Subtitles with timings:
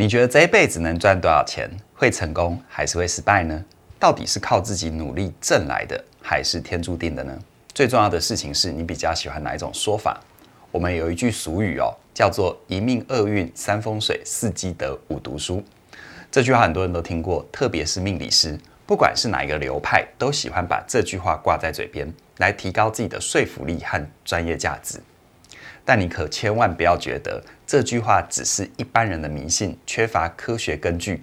[0.00, 1.68] 你觉得这一辈子能赚多少钱？
[1.92, 3.64] 会成功还是会失败呢？
[3.98, 7.36] 到底是靠自己努力挣来的，还是天注定的呢？
[7.74, 10.20] 最重要的事情是你比较喜欢哪一种说法？
[10.70, 15.60] 我们有一句俗语哦，叫做“一命二运三风水四积德五读书”。
[16.30, 25.00] 这句话很多人都听过，特别是命理师，不管是哪一个流派，都喜欢把这句话挂在嘴边，来提高自己的说服力和专业价值。
[25.84, 31.22] 但你可千万不要觉得这句话只是一般人的迷信，缺乏科学根据。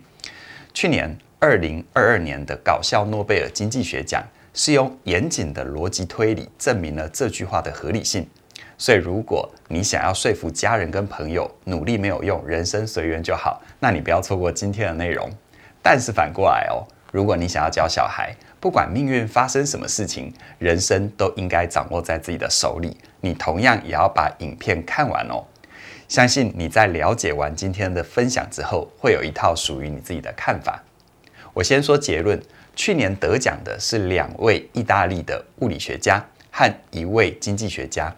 [0.76, 4.24] 去年二零二二年的搞笑诺贝尔经济学奖
[4.54, 8.30] 是用严谨的逻辑推理证明了这句话的合理性。
[8.78, 15.28] 所以，如果你想要说服家人跟朋友，努力没有用，人生随缘就好，那你不要错过今天的内容。
[15.82, 25.44] 但是反过来哦，如果你想要教小孩，不管命运发生什么事情，人生都应该掌握在自己的手里，你同样也要把影片看完哦。
[26.08, 30.84] 相信你在了解完今天的分享之后，会有一套属于你自己的看法。
[31.54, 32.40] 我先说结论：
[32.76, 38.14] 去年得奖的是两位意大利的物理学家和一位经济学家。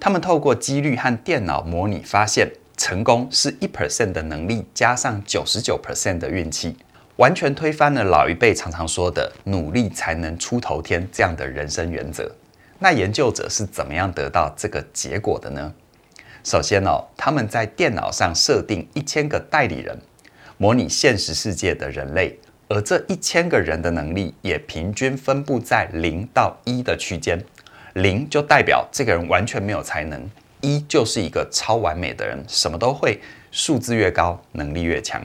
[0.00, 6.76] 他们透过几率和电脑模拟发现，成功是一 percent 的能力加上九十九 percent 的运气，
[7.16, 12.30] 完全推翻了老一辈常常说的“努力才能出头天”这样的人生原则。
[12.78, 15.74] 那研究者是怎么样得到这个结果的呢？
[16.48, 19.94] 首先哦，他们在电脑上设定一千个代理人，
[20.56, 27.38] 模拟现实世界的人类，而这一千个人的能力也平均分布在零到一的区间。
[27.92, 30.26] 零就代表这个人完全没有才能，
[30.62, 35.22] 一就是一个超完美的人，什么都会，数字越高，能力越强。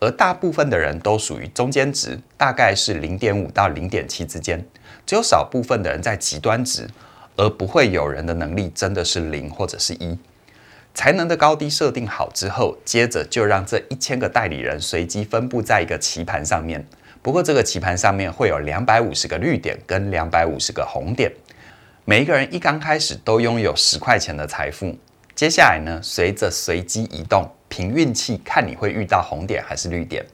[0.00, 4.64] 而大部分的人都属于中间值，大概是零点五到零点七之间，
[5.04, 6.88] 只有少部分的人在极端值，
[7.36, 10.18] 而不会有人的能力真的是零或者是一。
[10.94, 16.84] 才能的高低设定好之后，接着就让这一千个代理人随机分布在一个棋盘上面。
[17.22, 21.32] 不过这个棋盘上面会有两百五十个绿点跟两百五十个红点。
[22.04, 24.96] 每一个人一刚开始都拥有十块钱的财富，
[25.34, 30.24] 接下来呢，随着随机移动，凭运气看你会遇到红点还是绿点。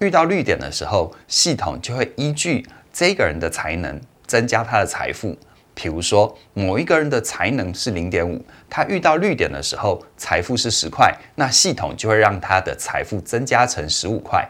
[0.00, 5.38] 遇到绿点的时候，系统就会依据这个人的才能增加他的财富。
[5.74, 14.48] 比如说，某一个人的才能是零点五，他遇到绿点的时候，财富是十块，那系统就会让他的财富增加成十五块。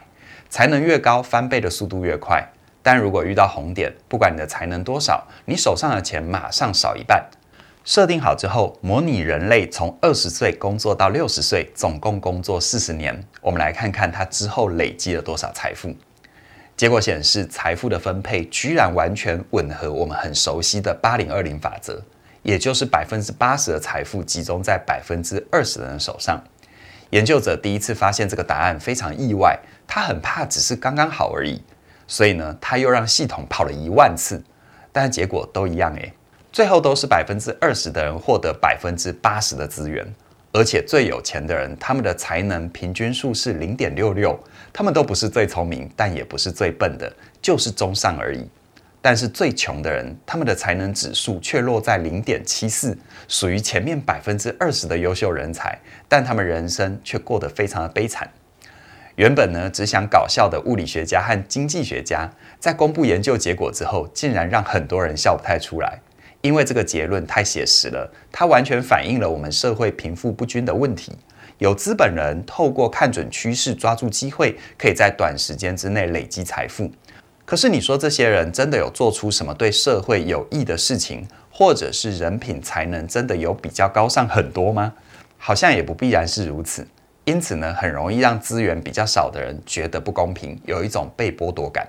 [0.50, 2.46] 才能越高，翻倍的速度越快。
[2.82, 7.24] 但如果遇到红点，不管你的才能多少，你手上的钱马上少一半。
[7.84, 13.18] 设定好之后，模拟人类从二十岁工作到六十岁，总共工作四十年。
[13.40, 15.94] 我们来看看他之后累积了多少财富。
[16.82, 22.02] 结果显示，财富的分配居然完全吻合我们很熟悉的八零二零法则，
[22.42, 26.42] 也就是百分之八十的财富集中在百分之二十的人手上。
[27.10, 29.56] 研究者第一次发现这个答案非常意外，
[29.86, 31.62] 他很怕只是刚刚好而已。
[32.08, 34.42] 所以呢，他又让系统跑了一万次，
[34.90, 36.12] 但结果都一样诶，
[36.50, 40.04] 最后都是百分之二十的人获得百分之八十的资源，
[40.52, 44.38] 而且最有钱的人，他们的才能平均数是零点六六，
[44.72, 48.46] 他们都不是最聪明，但也不是最笨的，就是中上而已。
[49.00, 52.96] 但是最穷的人，他们的才能指数却落在零点七四，
[53.26, 55.76] 属于前面百分之二十的优秀人才，
[56.08, 58.30] 但他们人生却过得非常的悲惨。
[59.16, 62.30] 原本呢，只想搞笑的物理学家和经济学家，
[62.60, 65.98] 在公布研究结果之后，竟然让很多人笑不太出来，
[66.42, 71.12] 因为这个结论太写实了，它完全反映了我们社会贫富不均的问题。
[71.58, 76.90] 有资本人透过看准趋势，抓住机会，可以在短时间之内累积财富。
[77.44, 84.92] 可是你说这些人真的有做出什么对社会有益的事情，或者是人品才能真的有比较高尚很多吗？
[85.38, 86.86] 好像也不必然是如此。
[87.24, 91.86] 因此呢，很容易让资源比较少的人觉得不公平，有一种被剥夺感。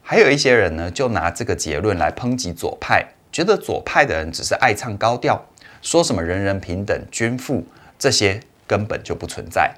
[0.00, 5.44] 还有一些人呢，就拿这个结论来抨击左派，觉得左派的人只是爱唱高调，
[5.82, 7.64] 说什么人人平等、均富，
[7.98, 9.74] 这些根本就不存在。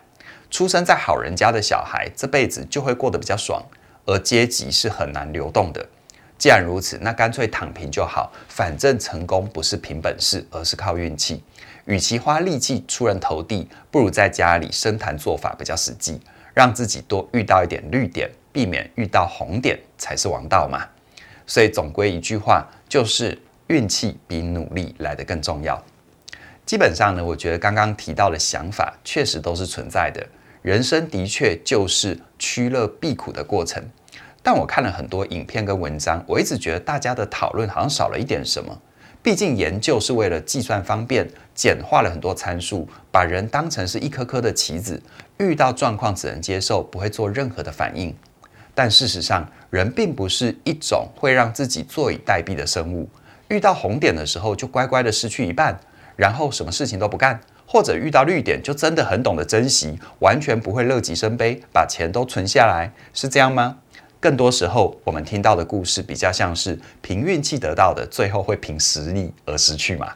[0.51, 3.63] 出生在好人家的小孩，这辈子就会过得比较爽，
[4.05, 5.87] 而阶级是很难流动的。
[6.37, 11.43] 既然如此，那干脆躺平就好，反正成功不是凭本事，而是靠运气。
[11.85, 16.21] 与其花力气出人头地，不如在家里生坛做法比较实际，
[16.53, 20.85] 让自己多遇到一点绿点，避免遇到红点才是王道嘛。
[21.47, 25.83] 所以总归一句话，就是运气比努力来得更重要。
[26.65, 30.25] 基本上呢，我觉得刚刚提到的想法确实都是存在的。
[30.63, 33.83] 人生的确就是趋乐避苦的过程。
[34.45, 38.81] 但我看了很多影片跟文章，我一直觉得大家的讨论好像少了一点什么。
[39.23, 45.01] 毕竟研究是为了计算方便，简化了很多参数，把人当成是一颗颗的棋子，
[45.39, 48.13] 遇到状况只能接受，不会做任何的反应。
[48.75, 53.09] 但事实上，人并不是一种会让自己坐以待毙的生物。
[53.49, 55.79] 遇到红点的时候，就乖乖的失去一半，
[56.17, 57.37] 然后什么事情都不干；
[57.67, 63.77] 或者遇到绿点，就真的很懂得珍惜，完全不会乐极生悲，把钱都存下来，是这样吗？
[64.19, 70.15] 更多时候，我们听到的故事比较像是凭运气得到的，最后会凭实力而失去嘛。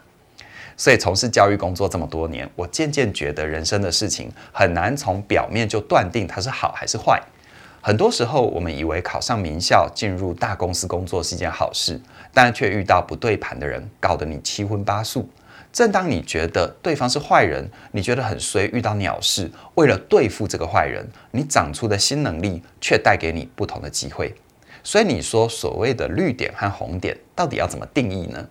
[0.79, 7.21] 所以从事教育工作这么多年，我渐渐觉得人生的事情很难从表面就断定它是好还是坏。
[7.87, 12.01] 很多时候，我们以为考上名校、进入大公司工作是一件好事，
[12.35, 15.29] 但却遇到不对盘的人，搞得你七荤八素。
[15.73, 24.35] 正当你觉得对方是坏人，你觉得很衰，遇到鸟事，为了对付这个坏人，你长出的新能力却带给你不同的机会。
[24.83, 28.49] 所以你说所谓的绿点和红点，到底要怎么定义呢？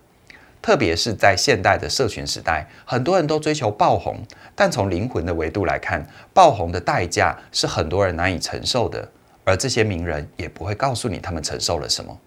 [0.62, 4.16] 特别是在现代的社群时代，很多人都追求爆红，
[4.54, 9.10] 但从灵魂的维度来看，爆红的代价是很多人难以承受的。
[9.46, 12.18] 而这些名人也不会告诉你他们承受了什么。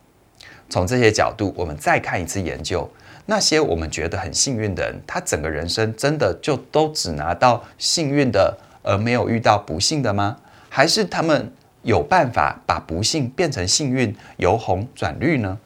[0.69, 2.89] 从这些角度，我们再看一次研究，
[3.25, 10.37] 那些我们觉得很幸运的人，他整个人生真的就都只拿到幸运的，而没有遇到不幸的吗？
[10.69, 11.51] 还是他们
[11.81, 15.59] 有办法把不幸变成幸运，由红转绿呢？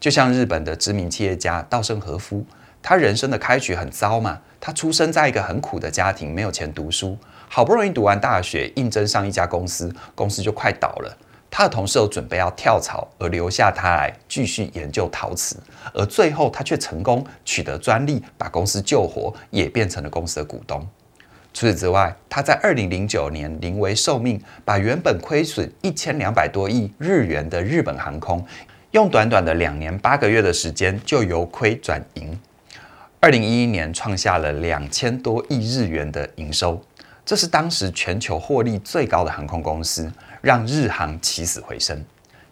[0.00, 2.46] 就像日本的知名企业家稻盛和夫，
[2.80, 7.16] 他人生的开局很糟嘛，他出生在一个很苦的家庭，没有钱读书。
[7.48, 11.18] 好不容易读完大学，应征上一家公司，公司就快倒了。
[11.48, 15.56] 他的同事都准备要跳槽，而留下他来继续研究陶瓷。
[15.94, 20.84] 而最后，他却成功取得专利，把公司救活，也变成了公司的股东。
[21.54, 28.44] 除此之外，他在二零零九年临危受命，把原本亏损一千两百多亿日元的日本航空，
[28.90, 32.36] 用短短的两年八个月的时间，就由亏转盈。
[33.26, 36.80] 二零一一年创下了两千多亿日元的营收。
[37.24, 40.08] 这是当时全球获利最高的航空公司，
[40.40, 42.00] 让日航起死回生。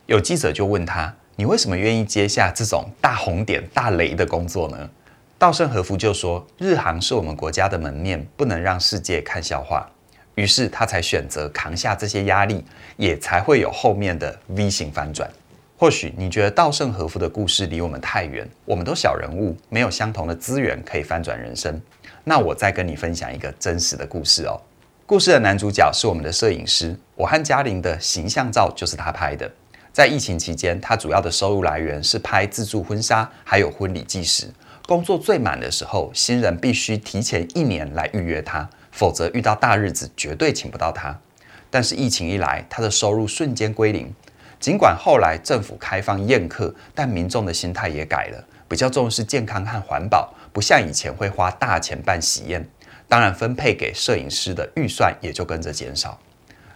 [0.07, 4.91] 有记者就问他：“你为什么愿意接下这种大红点、大雷的工作呢？”
[5.39, 9.89] 稻盛和夫就说：“日航是我们国家的门面，不能让世界看笑话。”
[10.35, 12.65] 于是他才选择扛下这些压力，
[12.97, 15.31] 也才会有后面的 V 型反转。
[15.77, 21.81] 或许你觉得稻盛和夫的故事离我们太远，我们都小人物，没有相同的资源可以翻转人生。
[22.23, 24.61] 那我再跟你分享一个真实的故事哦。
[25.05, 29.51] 故事的男主角是我们的摄影师，我和嘉玲的形象照就是他拍的。
[29.93, 34.49] 在疫情期间，他主要的收入来源是拍自助婚纱，还有婚礼纪实。
[34.87, 41.19] 工作最满的时候，新人必须提前一年来预约他，否则遇到大日子绝对请不到他。
[41.69, 44.15] 但是疫情一来，他的收入瞬间归零。
[44.61, 50.33] 尽管后来政府开放宴客，但民众的心态也改了，比较重视健康和环保。
[50.53, 52.65] 不像以前会花大钱办喜宴，
[53.09, 56.19] 当然分配给摄影师的预算也就跟着减少。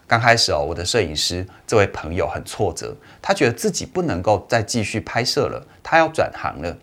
[0.06, 6.76] 刚开始哦，我的摄影师这位朋友很挫折，他觉得自己不能够再继续拍摄了，他要转行了。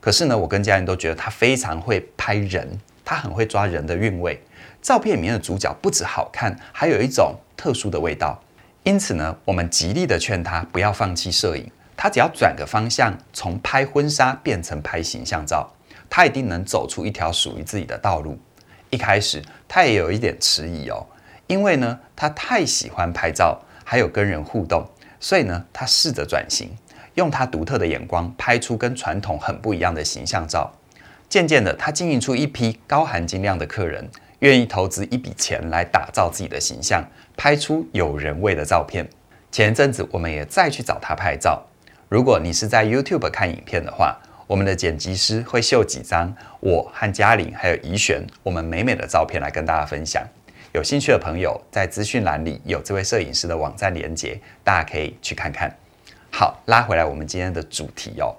[0.00, 4.40] 可是呢，我跟家人都觉得他非常会拍人，他很会抓人的韵味。
[4.80, 8.42] 照片里面的主角不止好看，还有一种特殊的味道。
[8.82, 15.70] 因此呢，我们极力的劝他不要放弃摄影，他只要转个方向，从拍婚纱变成拍形象照。
[16.08, 18.38] 他一定能走出一条属于自己的道路。
[18.88, 21.06] 一开始他也有一点迟疑哦，
[21.46, 24.84] 因为呢，他太喜欢拍照，还有跟人互动，
[25.20, 26.70] 所以呢，他试着转型，
[27.14, 30.72] 用他独特的眼光拍出跟传统很不一样的形象照。
[31.28, 34.10] 渐渐的，他经营出一批高含金量的客人，
[34.40, 37.02] 愿意投资一笔钱来打造自己的形象，
[37.36, 39.08] 拍出有人味的照片。
[39.50, 41.62] 前阵子，我们也再去找他拍照。
[42.08, 44.16] 如果你是在 YouTube 看影片的话，
[44.46, 50.26] 我们的剪辑师会秀几张我和嘉玲还有怡璇我们美美的照片来跟大家分享。
[50.72, 55.72] 有兴趣的朋友在资讯栏里有这位摄影师的网站连接，大家可以去看看。
[56.32, 58.34] 好，拉回来我们今天的主题哦。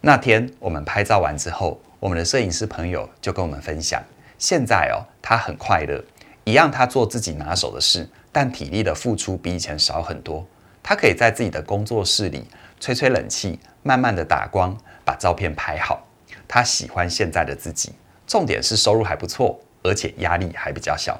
[0.00, 4.02] 那天我们拍照完之后，我们的摄影师朋友就跟我们分享，
[4.44, 6.04] 现在哦他很快乐，
[6.44, 10.46] 一样他做自己拿手的事，但体力的付出比以前少很多。
[10.82, 12.46] 他可以在自己的工作室里
[12.78, 14.76] 吹吹冷气，慢慢的打光。
[15.02, 16.06] 把照片拍好，
[16.46, 17.94] 他喜欢现在的自己。
[18.26, 21.18] 重点是收入还不错，而且压力还比较小。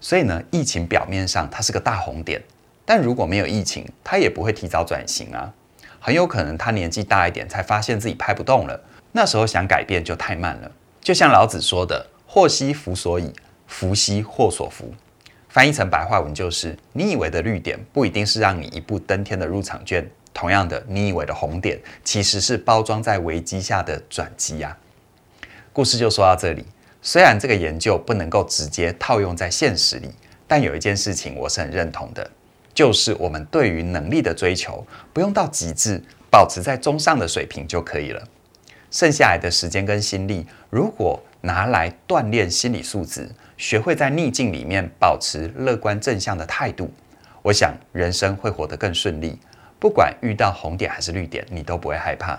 [0.00, 2.42] 所以呢，疫情表面上它是个大红点，
[2.86, 5.52] 但如果没有疫情，他也不会提早转型啊。
[5.98, 8.80] 很有可能他年纪大一点才发现自己拍不动了，
[9.12, 10.72] 那时候想改变就太慢了。
[11.02, 13.32] 就像老子说的：“祸兮福所倚，
[13.66, 14.94] 福兮祸所伏。”
[15.50, 20.08] 翻译成白话文就是：你以为的绿点，不一定是让你一步登天的入场券。
[20.32, 24.78] 同样的，你以为的红点，其实是包装在危机下的转机呀。
[25.72, 26.64] 故事就说到这里。
[27.02, 30.08] 虽然这个研究不能够直接套用在现实里，
[30.46, 32.30] 但有一件事情我是很认同的，
[32.72, 38.22] 就是我们对于能力的追求，不用到极致，保持在中上的水平就可以了。
[38.92, 46.92] 剩下来的时间跟心力，如果拿来锻炼心理素质，学会在逆境里面保持乐观正向的态度，
[47.42, 49.38] 我想人生会活得更顺利。
[49.78, 52.38] 不管遇到红点还是绿点，你都不会害怕。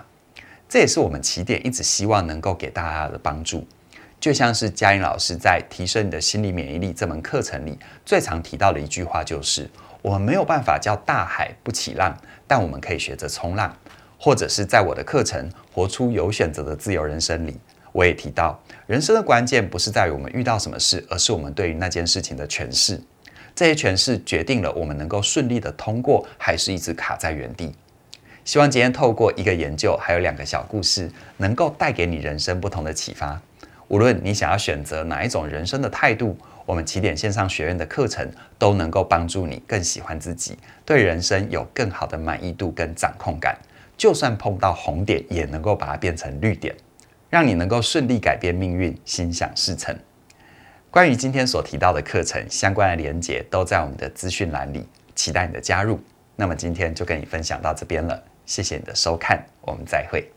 [0.68, 3.66] 这也是我们起点一直希望能够给大家的帮助。
[4.20, 9.68] 就像是嘉玲老师在《提升你的心理免疫力》这门课程里最常提到的一句话，就是
[10.00, 12.16] 我们没有办法叫大海不起浪，
[12.46, 13.76] 但我们可以学着冲浪。
[14.16, 17.58] 或者是在我的课程《活出有选择的自由人生》里，
[17.92, 23.00] 我也提到，人生的关键不是在于我们遇到什么事，而是我们对于那件事情的诠释。
[23.54, 27.74] 这些诠释决定了我们能够顺利的通过，还是一直卡在原地。
[28.44, 33.40] 希望今天透过一个研究，还有两个小故事，能够带给你人生不同的启发。
[33.88, 36.34] 无论你想要选择哪一种人生的态度，
[36.64, 38.26] 我们起点线上学院的课程
[38.58, 40.56] 都能够帮助你更喜欢自己，
[40.86, 43.56] 对人生有更好的满意度跟掌控感。
[43.98, 46.74] 就算碰到红点，也能够把它变成绿点，
[47.32, 49.98] 让你能够顺利改变命运，心想事成。
[50.90, 55.98] 关于今天所提到的课程相关的连接都在我们的资讯栏里，期待你的加入。
[56.36, 60.30] 那么今天就跟你分享到这边了，谢谢你的收看，我们再会。